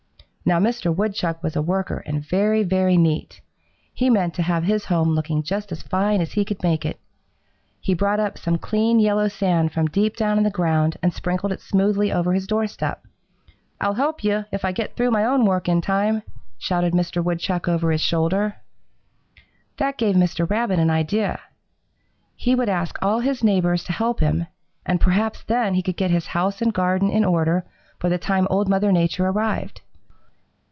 "Now 0.43 0.59
Mr. 0.59 0.93
Woodchuck 0.93 1.41
was 1.41 1.55
a 1.55 1.61
worker 1.61 2.03
and 2.05 2.21
very, 2.21 2.63
very 2.63 2.97
neat. 2.97 3.39
He 3.93 4.09
meant 4.09 4.33
to 4.33 4.41
have 4.41 4.63
his 4.65 4.85
home 4.85 5.11
looking 5.11 5.43
just 5.43 5.71
as 5.71 5.81
fine 5.83 6.19
as 6.19 6.33
he 6.33 6.43
could 6.43 6.61
make 6.61 6.83
it. 6.83 6.99
He 7.79 7.93
brought 7.93 8.19
up 8.19 8.37
some 8.37 8.57
clean 8.57 8.99
yellow 8.99 9.29
sand 9.29 9.71
from 9.71 9.85
deep 9.87 10.17
down 10.17 10.37
in 10.37 10.43
the 10.43 10.49
ground 10.49 10.97
and 11.01 11.13
sprinkled 11.13 11.53
it 11.53 11.61
smoothly 11.61 12.11
over 12.11 12.33
his 12.33 12.47
doorstep. 12.47 13.05
"'I'll 13.79 13.93
help 13.93 14.25
you, 14.25 14.43
if 14.51 14.65
I 14.65 14.73
get 14.73 14.95
through 14.97 15.11
my 15.11 15.23
own 15.23 15.45
work 15.45 15.69
in 15.69 15.79
time,' 15.79 16.21
shouted 16.57 16.91
Mr. 16.91 17.23
Woodchuck 17.23 17.69
over 17.69 17.89
his 17.91 18.01
shoulder. 18.01 18.57
"That 19.77 19.97
gave 19.97 20.15
Mr. 20.17 20.49
Rabbit 20.49 20.79
an 20.79 20.89
idea. 20.89 21.39
He 22.35 22.55
would 22.55 22.67
ask 22.67 22.97
all 23.01 23.19
his 23.21 23.41
neighbors 23.41 23.85
to 23.85 23.93
help 23.93 24.19
him, 24.19 24.47
and 24.85 24.99
perhaps 24.99 25.43
then 25.43 25.75
he 25.75 25.83
could 25.83 25.95
get 25.95 26.11
his 26.11 26.25
house 26.27 26.61
and 26.61 26.73
garden 26.73 27.09
in 27.09 27.23
order 27.23 27.63
by 28.01 28.09
the 28.09 28.17
time 28.17 28.47
Old 28.49 28.67
Mother 28.67 28.91
Nature 28.91 29.27
arrived. 29.27 29.79